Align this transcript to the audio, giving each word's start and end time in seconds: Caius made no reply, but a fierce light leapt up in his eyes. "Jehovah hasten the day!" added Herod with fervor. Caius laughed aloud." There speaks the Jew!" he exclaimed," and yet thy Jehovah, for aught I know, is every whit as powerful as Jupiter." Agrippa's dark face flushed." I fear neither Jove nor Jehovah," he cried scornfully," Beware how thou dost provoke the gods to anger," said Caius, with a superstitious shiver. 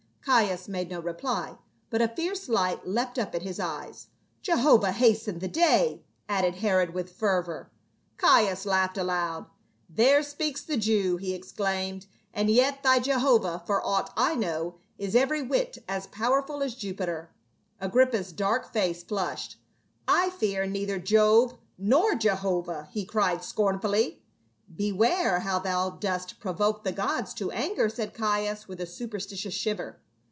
Caius 0.23 0.67
made 0.67 0.91
no 0.91 0.99
reply, 1.01 1.57
but 1.89 1.99
a 2.01 2.07
fierce 2.07 2.47
light 2.47 2.87
leapt 2.87 3.17
up 3.17 3.33
in 3.33 3.41
his 3.41 3.59
eyes. 3.59 4.05
"Jehovah 4.43 4.91
hasten 4.91 5.39
the 5.39 5.47
day!" 5.47 6.03
added 6.29 6.57
Herod 6.57 6.91
with 6.93 7.11
fervor. 7.11 7.71
Caius 8.17 8.67
laughed 8.67 8.99
aloud." 8.99 9.47
There 9.99 10.21
speaks 10.21 10.61
the 10.61 10.77
Jew!" 10.77 11.17
he 11.17 11.33
exclaimed," 11.33 12.05
and 12.35 12.51
yet 12.51 12.83
thy 12.83 12.99
Jehovah, 12.99 13.63
for 13.65 13.83
aught 13.83 14.13
I 14.15 14.35
know, 14.35 14.75
is 14.99 15.15
every 15.15 15.41
whit 15.41 15.79
as 15.89 16.05
powerful 16.07 16.61
as 16.61 16.75
Jupiter." 16.75 17.31
Agrippa's 17.79 18.31
dark 18.31 18.71
face 18.71 19.01
flushed." 19.03 19.57
I 20.21 20.29
fear 20.29 20.67
neither 20.67 20.99
Jove 20.99 21.57
nor 21.79 22.13
Jehovah," 22.13 22.89
he 22.91 23.05
cried 23.05 23.43
scornfully," 23.43 24.21
Beware 24.77 25.39
how 25.39 25.57
thou 25.57 25.89
dost 25.89 26.39
provoke 26.39 26.83
the 26.83 26.91
gods 26.93 27.33
to 27.33 27.49
anger," 27.49 27.89
said 27.89 28.13
Caius, 28.13 28.67
with 28.67 28.79
a 28.79 28.85
superstitious 28.85 29.55
shiver. 29.55 29.97